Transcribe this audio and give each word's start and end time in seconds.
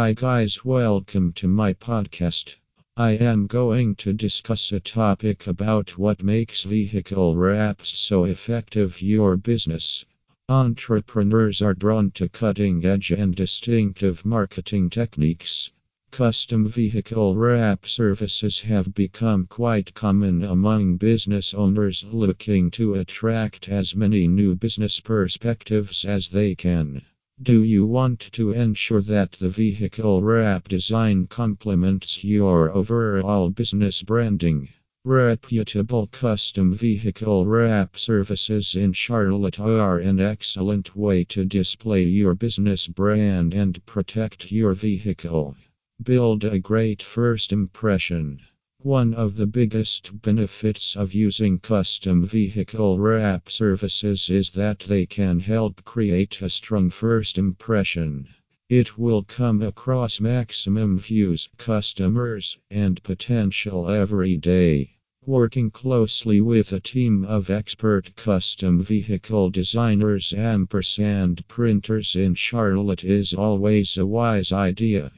Hi, 0.00 0.12
guys, 0.12 0.64
welcome 0.64 1.32
to 1.32 1.48
my 1.48 1.72
podcast. 1.72 2.54
I 2.96 3.14
am 3.14 3.48
going 3.48 3.96
to 3.96 4.12
discuss 4.12 4.70
a 4.70 4.78
topic 4.78 5.48
about 5.48 5.98
what 5.98 6.22
makes 6.22 6.62
vehicle 6.62 7.34
wraps 7.34 7.98
so 7.98 8.22
effective 8.22 9.02
your 9.02 9.36
business. 9.36 10.04
Entrepreneurs 10.48 11.60
are 11.62 11.74
drawn 11.74 12.12
to 12.12 12.28
cutting 12.28 12.84
edge 12.86 13.10
and 13.10 13.34
distinctive 13.34 14.24
marketing 14.24 14.88
techniques. 14.88 15.72
Custom 16.12 16.68
vehicle 16.68 17.34
wrap 17.34 17.84
services 17.84 18.60
have 18.60 18.94
become 18.94 19.48
quite 19.48 19.94
common 19.94 20.44
among 20.44 20.98
business 20.98 21.54
owners 21.54 22.04
looking 22.04 22.70
to 22.70 22.94
attract 22.94 23.68
as 23.68 23.96
many 23.96 24.28
new 24.28 24.54
business 24.54 25.00
perspectives 25.00 26.04
as 26.04 26.28
they 26.28 26.54
can. 26.54 27.02
Do 27.40 27.62
you 27.62 27.86
want 27.86 28.18
to 28.32 28.50
ensure 28.50 29.00
that 29.02 29.30
the 29.30 29.48
vehicle 29.48 30.22
wrap 30.22 30.66
design 30.66 31.28
complements 31.28 32.24
your 32.24 32.68
overall 32.72 33.50
business 33.50 34.02
branding? 34.02 34.70
Reputable 35.04 36.08
custom 36.08 36.74
vehicle 36.74 37.46
wrap 37.46 37.96
services 37.96 38.74
in 38.74 38.92
Charlotte 38.92 39.60
are 39.60 40.00
an 40.00 40.18
excellent 40.18 40.96
way 40.96 41.22
to 41.26 41.44
display 41.44 42.02
your 42.02 42.34
business 42.34 42.88
brand 42.88 43.54
and 43.54 43.86
protect 43.86 44.50
your 44.50 44.74
vehicle. 44.74 45.56
Build 46.02 46.42
a 46.42 46.58
great 46.58 47.04
first 47.04 47.52
impression. 47.52 48.40
One 48.84 49.12
of 49.12 49.34
the 49.34 49.48
biggest 49.48 50.22
benefits 50.22 50.94
of 50.94 51.12
using 51.12 51.58
custom 51.58 52.24
vehicle 52.24 52.96
wrap 53.00 53.50
services 53.50 54.30
is 54.30 54.50
that 54.50 54.78
they 54.78 55.04
can 55.04 55.40
help 55.40 55.84
create 55.84 56.40
a 56.40 56.48
strong 56.48 56.88
first 56.90 57.38
impression. 57.38 58.28
It 58.70 58.96
will 58.96 59.24
come 59.24 59.62
across 59.62 60.20
maximum 60.20 60.96
views, 60.96 61.48
customers, 61.56 62.56
and 62.70 63.02
potential 63.02 63.90
every 63.90 64.36
day. 64.36 64.90
Working 65.26 65.72
closely 65.72 66.40
with 66.40 66.72
a 66.72 66.78
team 66.78 67.24
of 67.24 67.50
expert 67.50 68.14
custom 68.14 68.80
vehicle 68.80 69.50
designers 69.50 70.32
ampersand 70.32 71.48
printers 71.48 72.14
in 72.14 72.36
Charlotte 72.36 73.02
is 73.02 73.34
always 73.34 73.96
a 73.96 74.06
wise 74.06 74.52
idea. 74.52 75.10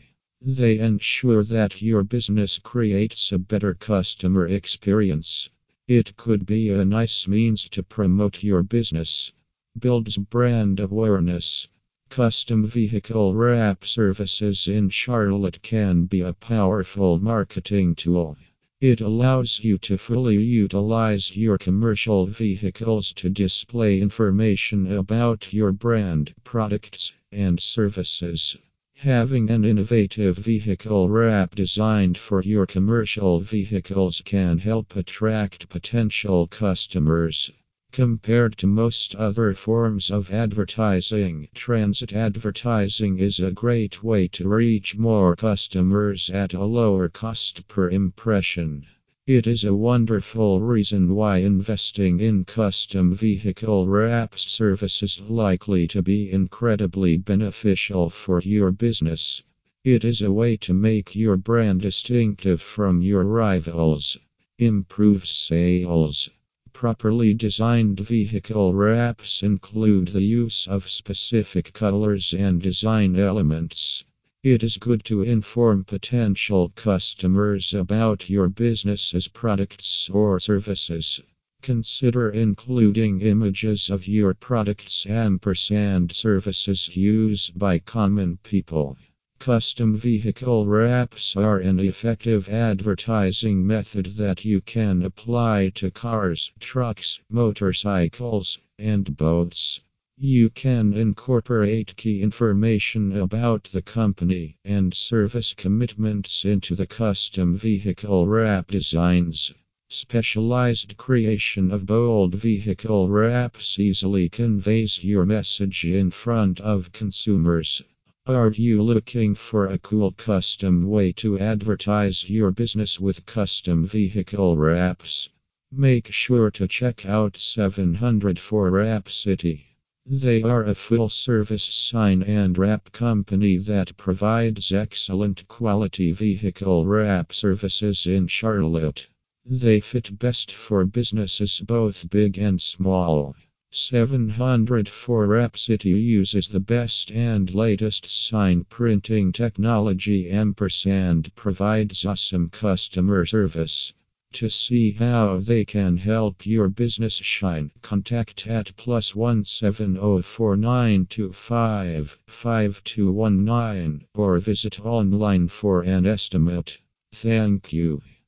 They 0.42 0.78
ensure 0.78 1.44
that 1.44 1.82
your 1.82 2.02
business 2.02 2.58
creates 2.58 3.30
a 3.30 3.38
better 3.38 3.74
customer 3.74 4.46
experience. 4.46 5.50
It 5.86 6.16
could 6.16 6.46
be 6.46 6.70
a 6.70 6.82
nice 6.82 7.28
means 7.28 7.68
to 7.68 7.82
promote 7.82 8.42
your 8.42 8.62
business. 8.62 9.34
Builds 9.78 10.16
brand 10.16 10.80
awareness. 10.80 11.68
Custom 12.08 12.66
vehicle 12.66 13.34
wrap 13.34 13.84
services 13.84 14.66
in 14.66 14.88
Charlotte 14.88 15.60
can 15.60 16.06
be 16.06 16.22
a 16.22 16.32
powerful 16.32 17.18
marketing 17.18 17.94
tool. 17.94 18.38
It 18.80 19.02
allows 19.02 19.60
you 19.62 19.76
to 19.76 19.98
fully 19.98 20.42
utilize 20.42 21.36
your 21.36 21.58
commercial 21.58 22.24
vehicles 22.24 23.12
to 23.12 23.28
display 23.28 24.00
information 24.00 24.90
about 24.90 25.52
your 25.52 25.72
brand, 25.72 26.32
products, 26.44 27.12
and 27.30 27.60
services. 27.60 28.56
Having 29.04 29.48
an 29.48 29.64
innovative 29.64 30.36
vehicle 30.36 31.08
wrap 31.08 31.54
designed 31.54 32.18
for 32.18 32.42
your 32.42 32.66
commercial 32.66 33.40
vehicles 33.40 34.20
can 34.22 34.58
help 34.58 34.94
attract 34.94 35.70
potential 35.70 36.46
customers. 36.46 37.50
Compared 37.92 38.58
to 38.58 38.66
most 38.66 39.14
other 39.14 39.54
forms 39.54 40.10
of 40.10 40.30
advertising, 40.30 41.48
transit 41.54 42.12
advertising 42.12 43.18
is 43.18 43.40
a 43.40 43.50
great 43.50 44.02
way 44.04 44.28
to 44.28 44.46
reach 44.46 44.98
more 44.98 45.34
customers 45.34 46.28
at 46.28 46.52
a 46.52 46.62
lower 46.62 47.08
cost 47.08 47.66
per 47.68 47.88
impression. 47.88 48.84
It 49.32 49.46
is 49.46 49.62
a 49.62 49.76
wonderful 49.76 50.60
reason 50.60 51.14
why 51.14 51.36
investing 51.36 52.18
in 52.18 52.44
custom 52.44 53.14
vehicle 53.14 53.86
wraps 53.86 54.50
service 54.50 55.04
is 55.04 55.20
likely 55.20 55.86
to 55.86 56.02
be 56.02 56.28
incredibly 56.32 57.16
beneficial 57.16 58.10
for 58.10 58.42
your 58.42 58.72
business. 58.72 59.44
It 59.84 60.04
is 60.04 60.20
a 60.20 60.32
way 60.32 60.56
to 60.56 60.74
make 60.74 61.14
your 61.14 61.36
brand 61.36 61.82
distinctive 61.82 62.60
from 62.60 63.02
your 63.02 63.22
rivals. 63.22 64.18
Improve 64.58 65.28
sales. 65.28 66.28
Properly 66.72 67.32
designed 67.32 68.00
vehicle 68.00 68.74
wraps 68.74 69.44
include 69.44 70.08
the 70.08 70.22
use 70.22 70.66
of 70.66 70.90
specific 70.90 71.72
colors 71.72 72.34
and 72.34 72.60
design 72.60 73.14
elements. 73.14 74.02
It 74.42 74.62
is 74.62 74.78
good 74.78 75.04
to 75.04 75.20
inform 75.20 75.84
potential 75.84 76.70
customers 76.70 77.74
about 77.74 78.30
your 78.30 78.48
business's 78.48 79.28
products 79.28 80.08
or 80.08 80.40
services. 80.40 81.20
Consider 81.60 82.30
including 82.30 83.20
images 83.20 83.90
of 83.90 84.08
your 84.08 84.32
products 84.32 85.06
ampersand 85.06 86.12
services 86.12 86.96
used 86.96 87.58
by 87.58 87.80
common 87.80 88.38
people. 88.38 88.96
Custom 89.38 89.94
vehicle 89.94 90.64
wraps 90.64 91.36
are 91.36 91.58
an 91.58 91.78
effective 91.78 92.48
advertising 92.48 93.66
method 93.66 94.06
that 94.16 94.46
you 94.46 94.62
can 94.62 95.02
apply 95.02 95.68
to 95.74 95.90
cars, 95.90 96.50
trucks, 96.58 97.20
motorcycles, 97.28 98.58
and 98.78 99.18
boats. 99.18 99.82
You 100.22 100.50
can 100.50 100.92
incorporate 100.92 101.96
key 101.96 102.20
information 102.20 103.16
about 103.16 103.70
the 103.72 103.80
company 103.80 104.58
and 104.66 104.92
service 104.92 105.54
commitments 105.54 106.44
into 106.44 106.74
the 106.74 106.86
custom 106.86 107.56
vehicle 107.56 108.26
wrap 108.26 108.66
designs. 108.66 109.54
Specialized 109.88 110.98
creation 110.98 111.70
of 111.70 111.86
bold 111.86 112.34
vehicle 112.34 113.08
wraps 113.08 113.78
easily 113.78 114.28
conveys 114.28 115.02
your 115.02 115.24
message 115.24 115.84
in 115.86 116.10
front 116.10 116.60
of 116.60 116.92
consumers. 116.92 117.80
Are 118.26 118.52
you 118.52 118.82
looking 118.82 119.34
for 119.34 119.68
a 119.68 119.78
cool 119.78 120.12
custom 120.12 120.86
way 120.86 121.12
to 121.12 121.38
advertise 121.38 122.28
your 122.28 122.50
business 122.50 123.00
with 123.00 123.24
custom 123.24 123.86
vehicle 123.86 124.58
wraps? 124.58 125.30
Make 125.72 126.12
sure 126.12 126.50
to 126.50 126.68
check 126.68 127.06
out 127.06 127.38
704 127.38 128.70
Wrap 128.70 129.08
City. 129.08 129.69
They 130.06 130.42
are 130.42 130.64
a 130.64 130.74
full 130.74 131.10
service 131.10 131.62
sign 131.62 132.22
and 132.22 132.56
wrap 132.56 132.90
company 132.90 133.58
that 133.58 133.98
provides 133.98 134.72
excellent 134.72 135.46
quality 135.46 136.10
vehicle 136.12 136.86
wrap 136.86 137.34
services 137.34 138.06
in 138.06 138.26
Charlotte. 138.26 139.06
They 139.44 139.78
fit 139.78 140.18
best 140.18 140.52
for 140.52 140.86
businesses 140.86 141.60
both 141.60 142.08
big 142.08 142.38
and 142.38 142.62
small. 142.62 143.36
704 143.72 145.26
Wrap 145.26 145.58
City 145.58 145.90
uses 145.90 146.48
the 146.48 146.60
best 146.60 147.12
and 147.12 147.54
latest 147.54 148.08
sign 148.08 148.64
printing 148.64 149.32
technology 149.32 150.30
ampersand 150.30 151.32
provides 151.34 152.06
awesome 152.06 152.48
customer 152.48 153.26
service. 153.26 153.92
To 154.34 154.48
see 154.48 154.92
how 154.92 155.40
they 155.40 155.64
can 155.64 155.96
help 155.96 156.46
your 156.46 156.68
business 156.68 157.14
shine, 157.14 157.72
contact 157.82 158.46
at 158.46 158.76
plus 158.76 159.12
one 159.14 159.44
seven 159.44 159.94
zero 159.94 160.22
four 160.22 160.56
nine 160.56 161.06
two 161.06 161.32
five 161.32 162.16
five 162.28 162.80
two 162.84 163.10
one 163.10 163.44
nine 163.44 164.06
or 164.14 164.38
visit 164.38 164.78
online 164.80 165.48
for 165.48 165.82
an 165.82 166.06
estimate. 166.06 166.78
Thank 167.12 167.72
you. 167.72 168.02